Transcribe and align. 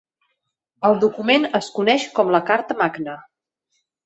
El 0.89 0.97
document 1.03 1.45
es 1.59 1.67
coneix 1.75 2.07
com 2.17 2.33
la 2.37 2.41
Carta 2.49 2.79
Magna. 2.81 3.19